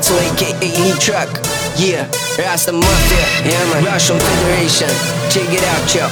[0.00, 1.28] Ghetto aka E Truck.
[1.76, 3.26] Yeah, Rasta Mafia.
[3.44, 3.84] Yeah, man.
[3.84, 4.88] Russian Federation.
[5.28, 6.08] Check it out, yo.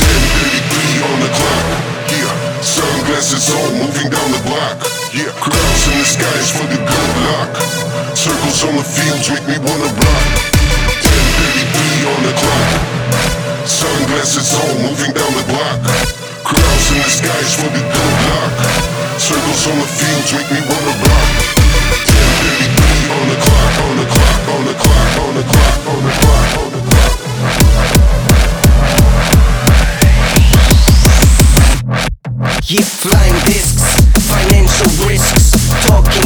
[0.00, 1.68] 10:33 on the clock.
[2.08, 2.32] Yeah,
[2.64, 4.80] sunglasses on, moving down the block.
[5.12, 7.52] Yeah, crowds in the skies for the good luck.
[8.16, 10.24] Circles on the fields make me wanna rock.
[11.04, 12.80] 10:33 on the clock.
[13.68, 15.78] Sunglasses on, moving down the block.
[16.48, 18.56] Crowds in the skies for the good luck.
[19.20, 21.57] Circles on the fields make me wanna rock.
[32.68, 33.96] Yeah, flying discs,
[34.28, 35.56] financial risks,
[35.88, 36.17] talking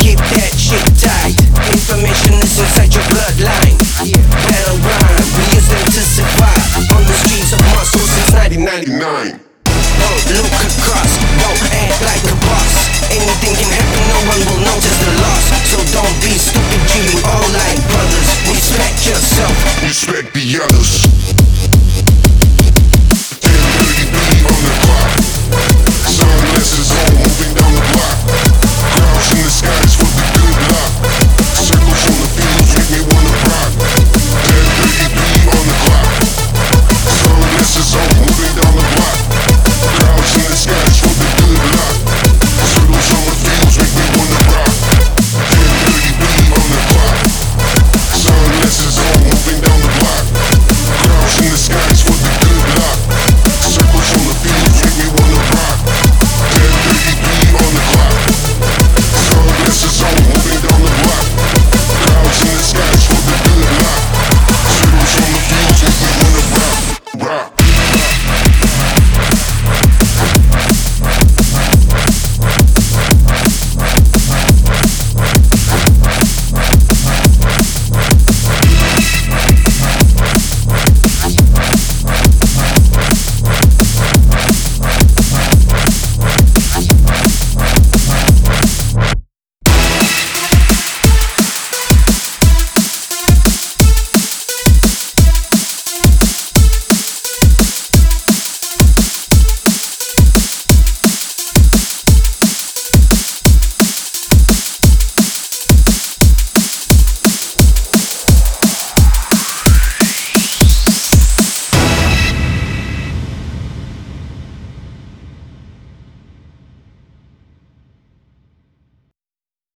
[0.00, 1.36] keep that shit tight.
[1.72, 3.78] Information is inside your bloodline.
[4.48, 6.92] Battle rhyme, we use them to survive.
[6.92, 9.40] On the streets of Moscow since 1990.
[9.40, 9.40] 99.
[9.94, 11.10] Don't look across,
[11.40, 12.72] don't act like a boss.
[13.08, 15.44] Anything can happen, no one will notice the loss.
[15.70, 16.80] So don't be stupid.
[16.92, 18.28] We all like brothers.
[18.50, 19.54] Respect yourself.
[19.82, 21.53] Respect the others.